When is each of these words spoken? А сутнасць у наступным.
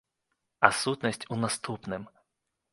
А 0.69 0.71
сутнасць 0.79 1.23
у 1.37 1.39
наступным. 1.45 2.03